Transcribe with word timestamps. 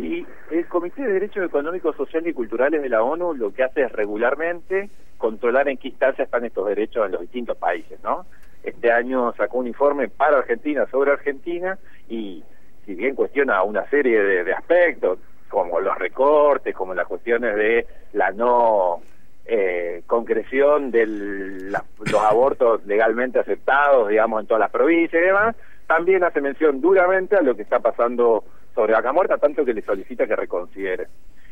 Y 0.00 0.26
el 0.50 0.66
Comité 0.66 1.02
de 1.02 1.12
Derechos 1.12 1.44
Económicos, 1.44 1.96
Sociales 1.96 2.30
y 2.30 2.34
Culturales 2.34 2.80
de 2.80 2.88
la 2.88 3.02
ONU 3.02 3.34
lo 3.34 3.52
que 3.52 3.62
hace 3.62 3.82
es 3.82 3.92
regularmente 3.92 4.88
controlar 5.18 5.68
en 5.68 5.76
qué 5.76 5.88
instancia 5.88 6.24
están 6.24 6.44
estos 6.44 6.66
derechos 6.66 7.04
en 7.04 7.12
los 7.12 7.20
distintos 7.20 7.56
países, 7.58 8.02
¿no? 8.02 8.24
Este 8.62 8.90
año 8.90 9.32
sacó 9.36 9.58
un 9.58 9.66
informe 9.66 10.08
para 10.08 10.38
Argentina 10.38 10.86
sobre 10.90 11.12
Argentina 11.12 11.78
y 12.08 12.42
si 12.86 12.94
bien 12.94 13.14
cuestiona 13.14 13.62
una 13.62 13.88
serie 13.88 14.22
de, 14.22 14.52
aspectos, 14.52 15.18
como 15.48 15.80
los 15.80 15.96
recortes, 15.98 16.74
como 16.74 16.94
las 16.94 17.06
cuestiones 17.06 17.54
de 17.56 17.86
la 18.12 18.30
no 18.30 19.00
eh, 19.46 20.02
concreción 20.06 20.90
de 20.90 21.06
los 21.06 22.22
abortos 22.22 22.84
legalmente 22.86 23.38
aceptados, 23.38 24.08
digamos, 24.08 24.40
en 24.40 24.46
todas 24.46 24.60
las 24.60 24.70
provincias 24.70 25.22
y 25.22 25.26
demás, 25.26 25.56
también 25.86 26.22
hace 26.24 26.40
mención 26.40 26.80
duramente 26.80 27.36
a 27.36 27.42
lo 27.42 27.56
que 27.56 27.62
está 27.62 27.80
pasando 27.80 28.44
sobre 28.80 28.94
Vaca 28.94 29.12
Muerta, 29.12 29.36
tanto 29.36 29.62
que 29.62 29.74
le 29.74 29.82
solicita 29.82 30.26
que 30.26 30.34
reconsidere. 30.34 31.08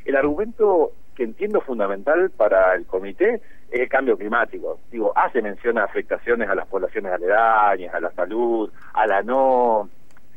El 0.07 0.17
argumento 0.17 0.93
que 1.15 1.25
entiendo 1.25 1.61
fundamental 1.61 2.31
para 2.31 2.75
el 2.75 2.87
comité 2.87 3.43
es 3.71 3.81
el 3.81 3.89
cambio 3.91 4.17
climático. 4.17 4.81
Digo, 4.91 5.13
hace 5.15 5.43
mención 5.43 5.77
a 5.77 5.85
afectaciones 5.85 6.49
a 6.49 6.55
las 6.55 6.67
poblaciones 6.67 7.13
aledañas, 7.13 7.95
a 7.95 8.01
la 8.01 8.11
salud, 8.13 8.73
a 8.95 9.07
la 9.07 9.23
no 9.23 9.91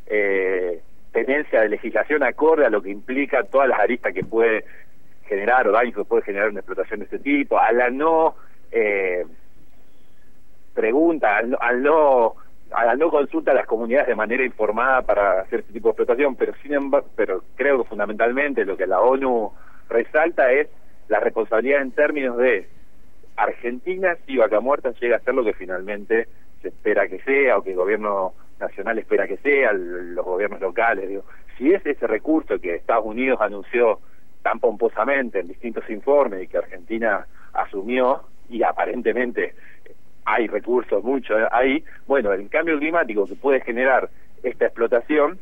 eh, 0.05 0.81
tenencia 1.13 1.61
de 1.61 1.69
legislación 1.69 2.23
acorde 2.23 2.65
a 2.65 2.69
lo 2.69 2.81
que 2.81 2.89
implica 2.89 3.43
todas 3.43 3.69
las 3.69 3.79
aristas 3.79 4.13
que 4.13 4.25
puede 4.25 4.65
generar 5.23 5.69
o 5.69 5.71
daños 5.71 5.95
que 5.95 6.03
puede 6.03 6.23
generar 6.23 6.49
una 6.49 6.59
explotación 6.59 6.99
de 6.99 7.05
este 7.05 7.19
tipo, 7.19 7.57
a 7.57 7.71
la 7.71 7.89
no 7.89 8.35
eh, 8.69 9.25
pregunta, 10.73 11.37
al 11.37 11.83
no 11.83 12.35
a 12.73 12.95
no 12.95 13.09
consulta 13.09 13.51
a 13.51 13.55
las 13.55 13.65
comunidades 13.65 14.07
de 14.07 14.15
manera 14.15 14.43
informada 14.43 15.01
para 15.01 15.41
hacer 15.41 15.61
este 15.61 15.73
tipo 15.73 15.89
de 15.89 15.91
explotación, 15.91 16.35
pero 16.35 16.53
sin 16.61 16.73
embargo, 16.73 17.07
pero 17.15 17.43
creo 17.55 17.83
que 17.83 17.89
fundamentalmente 17.89 18.65
lo 18.65 18.77
que 18.77 18.87
la 18.87 19.01
ONU 19.01 19.51
resalta 19.89 20.51
es 20.51 20.67
la 21.07 21.19
responsabilidad 21.19 21.81
en 21.81 21.91
términos 21.91 22.37
de 22.37 22.67
Argentina 23.35 24.15
si 24.25 24.37
Vaca 24.37 24.59
Muerta 24.59 24.91
llega 24.99 25.17
a 25.17 25.19
ser 25.19 25.33
lo 25.33 25.43
que 25.43 25.53
finalmente 25.53 26.27
se 26.61 26.69
espera 26.69 27.07
que 27.07 27.19
sea 27.19 27.57
o 27.57 27.63
que 27.63 27.71
el 27.71 27.77
gobierno 27.77 28.33
nacional 28.59 28.99
espera 28.99 29.27
que 29.27 29.37
sea, 29.37 29.73
los 29.73 30.23
gobiernos 30.23 30.61
locales, 30.61 31.09
digo, 31.09 31.23
si 31.57 31.73
es 31.73 31.85
ese 31.85 32.07
recurso 32.07 32.59
que 32.59 32.75
Estados 32.75 33.05
Unidos 33.05 33.39
anunció 33.41 33.99
tan 34.43 34.59
pomposamente 34.59 35.39
en 35.39 35.47
distintos 35.47 35.89
informes 35.89 36.43
y 36.43 36.47
que 36.47 36.57
Argentina 36.57 37.25
asumió 37.53 38.21
y 38.49 38.63
aparentemente 38.63 39.55
hay 40.25 40.47
recursos, 40.47 41.03
muchos 41.03 41.37
ahí, 41.51 41.83
bueno, 42.07 42.31
el 42.33 42.49
cambio 42.49 42.77
climático 42.77 43.25
que 43.25 43.35
puede 43.35 43.61
generar 43.61 44.09
esta 44.43 44.65
explotación 44.65 45.39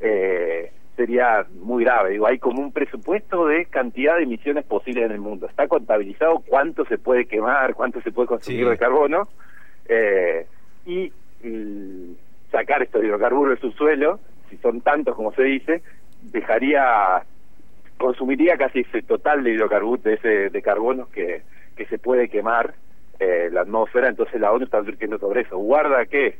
eh, 0.00 0.70
sería 0.96 1.46
muy 1.60 1.84
grave. 1.84 2.10
Digo, 2.10 2.26
hay 2.26 2.38
como 2.38 2.60
un 2.62 2.72
presupuesto 2.72 3.46
de 3.46 3.66
cantidad 3.66 4.16
de 4.16 4.24
emisiones 4.24 4.64
posibles 4.64 5.04
en 5.04 5.12
el 5.12 5.20
mundo. 5.20 5.46
Está 5.46 5.68
contabilizado 5.68 6.42
cuánto 6.46 6.84
se 6.86 6.98
puede 6.98 7.26
quemar, 7.26 7.74
cuánto 7.74 8.00
se 8.02 8.12
puede 8.12 8.28
consumir 8.28 8.68
de 8.68 8.78
carbono 8.78 9.28
eh, 9.88 10.46
y, 10.86 11.12
sacar 12.50 12.82
estos 12.82 13.04
hidrocarburos 13.04 13.56
de 13.56 13.60
su 13.60 13.70
suelo, 13.76 14.18
si 14.48 14.56
son 14.58 14.80
tantos 14.80 15.14
como 15.14 15.32
se 15.32 15.42
dice, 15.42 15.82
dejaría 16.22 17.22
consumiría 17.98 18.56
casi 18.56 18.80
ese 18.80 19.02
total 19.02 19.44
de 19.44 19.52
hidrocarburos 19.52 20.02
de 20.02 20.14
ese 20.14 20.50
de 20.50 20.62
carbono 20.62 21.08
que, 21.10 21.42
que 21.76 21.86
se 21.86 21.98
puede 21.98 22.28
quemar 22.28 22.74
eh, 23.18 23.48
la 23.52 23.62
atmósfera, 23.62 24.08
entonces 24.08 24.40
la 24.40 24.52
ONU 24.52 24.64
está 24.64 24.78
advirtiendo 24.78 25.18
sobre 25.18 25.42
eso. 25.42 25.56
Guarda 25.58 26.04
que 26.06 26.38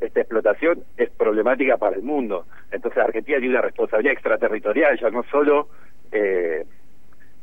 esta 0.00 0.20
explotación 0.20 0.84
es 0.96 1.10
problemática 1.10 1.76
para 1.76 1.96
el 1.96 2.02
mundo. 2.02 2.46
Entonces 2.70 3.02
Argentina 3.02 3.38
tiene 3.38 3.54
una 3.54 3.62
responsabilidad 3.62 4.14
extraterritorial, 4.14 4.98
ya 4.98 5.10
no 5.10 5.22
solo 5.30 5.68
eh, 6.12 6.64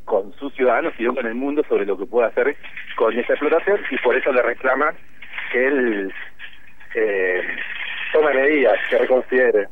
con 0.06 0.34
sus 0.34 0.54
ciudadanos, 0.54 0.94
sino 0.98 1.16
con 1.16 1.26
el 1.26 1.36
mundo 1.36 1.64
sobre 1.70 1.86
lo 1.86 1.98
que 1.98 2.06
puede 2.06 2.28
hacer 2.28 2.56
con 2.98 3.18
esa 3.18 3.34
explotación 3.34 3.80
y 3.90 3.98
por 4.00 4.16
eso 4.16 4.32
le 4.32 4.42
reclama 4.42 4.94
que 5.52 5.68
él 5.68 6.14
eh, 6.96 7.42
tome 8.14 8.34
medidas, 8.34 8.78
que 8.90 8.98
reconsidere. 8.98 9.68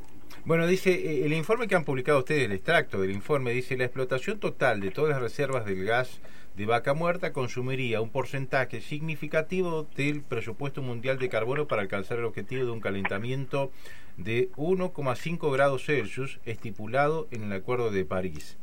Bueno, 0.46 0.68
dice, 0.68 0.92
eh, 0.92 1.26
el 1.26 1.34
informe 1.34 1.68
que 1.68 1.76
han 1.76 1.84
publicado 1.84 2.20
ustedes, 2.20 2.46
el 2.46 2.54
extracto 2.54 3.02
del 3.02 3.12
informe, 3.12 3.52
dice, 3.52 3.78
la 3.78 3.84
explotación 3.84 4.40
total 4.40 4.80
de 4.80 4.90
todas 4.92 5.12
las 5.12 5.22
reservas 5.22 5.66
del 5.66 5.84
gas 5.84 6.22
de 6.56 6.66
vaca 6.66 6.94
muerta 6.94 7.34
consumiría 7.34 8.02
un 8.02 8.10
porcentaje 8.10 8.82
significativo 8.82 9.88
del 9.96 10.22
presupuesto 10.22 10.82
mundial 10.82 11.20
de 11.20 11.30
carbono 11.30 11.68
para 11.68 11.82
alcanzar 11.82 12.20
el 12.20 12.26
objetivo 12.26 12.66
de 12.66 12.72
un 12.72 12.80
calentamiento 12.80 13.72
de 14.18 14.50
1,5 14.54 15.52
grados 15.52 15.86
Celsius 15.86 16.40
estipulado 16.46 17.28
en 17.32 17.44
el 17.44 17.54
Acuerdo 17.54 17.92
de 17.92 18.06
París. 18.06 18.58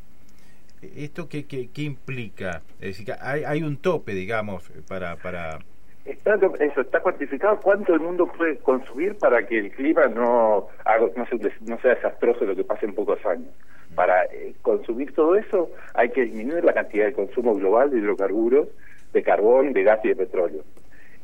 ¿Esto 0.83 1.29
qué, 1.29 1.47
qué, 1.47 1.83
implica? 1.83 2.63
Es 2.81 2.99
decir, 2.99 3.15
hay, 3.21 3.45
hay 3.45 3.63
un 3.63 3.77
tope, 3.77 4.15
digamos, 4.15 4.65
para... 4.89 5.17
para 5.17 5.61
Está, 6.07 6.39
eso 6.61 6.81
está 6.81 7.01
cuantificado 7.01 7.61
cuánto 7.61 7.95
el 7.95 8.01
mundo 8.01 8.27
puede 8.27 8.59
consumir 8.59 9.19
para 9.19 9.45
que 9.45 9.59
el 9.59 9.73
clima 9.73 10.07
no, 10.07 10.69
no, 11.17 11.27
sea, 11.27 11.51
no 11.63 11.79
sea 11.81 11.95
desastroso 11.97 12.45
lo 12.45 12.55
que 12.55 12.63
pase 12.63 12.87
en 12.87 12.95
pocos 12.95 13.25
años. 13.27 13.49
Para 13.95 14.25
eh, 14.27 14.55
consumir 14.63 15.13
todo 15.15 15.37
eso 15.37 15.71
hay 15.95 16.11
que 16.11 16.23
disminuir 16.23 16.65
la 16.65 16.75
cantidad 16.75 17.07
de 17.07 17.13
consumo 17.13 17.55
global 17.55 17.91
de 17.91 17.99
hidrocarburos, 17.99 18.69
de 19.13 19.23
carbón, 19.23 19.73
de 19.73 19.83
gas 19.83 20.05
y 20.05 20.09
de 20.09 20.17
petróleo. 20.17 20.63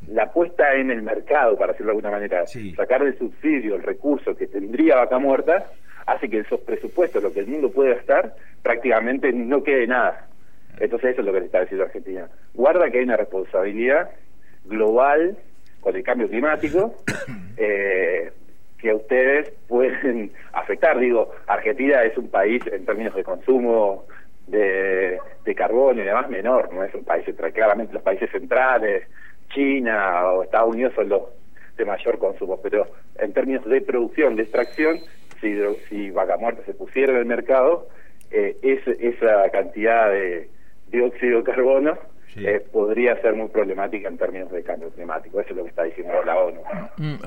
La 0.07 0.33
puesta 0.33 0.73
en 0.75 0.91
el 0.91 1.01
mercado, 1.01 1.57
para 1.57 1.71
decirlo 1.71 1.93
de 1.93 1.97
alguna 1.97 2.11
manera, 2.11 2.45
sacar 2.75 3.05
del 3.05 3.17
subsidio 3.17 3.75
el 3.75 3.83
recurso 3.83 4.35
que 4.35 4.47
tendría 4.47 4.97
vaca 4.97 5.17
muerta, 5.17 5.65
hace 6.05 6.29
que 6.29 6.39
esos 6.39 6.59
presupuestos, 6.59 7.23
lo 7.23 7.31
que 7.31 7.39
el 7.39 7.47
mundo 7.47 7.71
puede 7.71 7.95
gastar, 7.95 8.35
prácticamente 8.61 9.31
no 9.31 9.63
quede 9.63 9.87
nada. 9.87 10.27
Entonces 10.79 11.11
eso 11.11 11.21
es 11.21 11.27
lo 11.27 11.33
que 11.33 11.39
le 11.39 11.45
está 11.45 11.61
diciendo 11.61 11.85
Argentina. 11.85 12.27
Guarda 12.53 12.89
que 12.89 12.97
hay 12.97 13.03
una 13.05 13.17
responsabilidad 13.17 14.09
global 14.65 15.37
con 15.81 15.95
el 15.95 16.03
cambio 16.03 16.29
climático 16.29 16.95
eh, 17.57 18.31
que 18.77 18.93
ustedes 18.93 19.51
pueden 19.67 20.31
afectar. 20.53 20.99
Digo, 20.99 21.31
Argentina 21.47 22.03
es 22.03 22.17
un 22.17 22.29
país 22.29 22.61
en 22.71 22.85
términos 22.85 23.15
de 23.15 23.23
consumo 23.23 24.05
de, 24.47 25.19
de 25.45 25.55
carbono 25.55 26.01
y 26.01 26.05
demás 26.05 26.29
menor, 26.29 26.73
no 26.73 26.83
es 26.83 26.93
un 26.93 27.03
país 27.03 27.25
claramente 27.53 27.93
los 27.93 28.03
países 28.03 28.29
centrales, 28.29 29.07
China 29.53 30.27
o 30.31 30.43
Estados 30.43 30.73
Unidos 30.73 30.93
son 30.95 31.09
los 31.09 31.21
de 31.77 31.85
mayor 31.85 32.19
consumo, 32.19 32.59
pero 32.61 32.87
en 33.17 33.33
términos 33.33 33.65
de 33.65 33.81
producción, 33.81 34.35
de 34.35 34.43
extracción, 34.43 34.99
si, 35.41 35.57
si 35.89 36.11
vaca 36.11 36.37
muerta 36.37 36.63
se 36.65 36.73
pusiera 36.73 37.13
en 37.13 37.19
el 37.19 37.25
mercado, 37.25 37.87
eh, 38.31 38.57
esa 38.61 39.49
cantidad 39.51 40.11
de 40.11 40.49
dióxido 40.91 41.39
de 41.39 41.43
carbono 41.43 41.97
eh, 42.35 42.65
podría 42.71 43.19
ser 43.21 43.35
muy 43.35 43.47
problemática 43.49 44.07
en 44.07 44.17
términos 44.17 44.51
de 44.51 44.63
cambio 44.63 44.89
climático. 44.89 45.39
Eso 45.39 45.51
es 45.51 45.55
lo 45.57 45.63
que 45.63 45.69
está 45.69 45.83
diciendo 45.83 46.13
la 46.23 46.37
ONU. 46.37 46.61
Mm, 46.97 47.15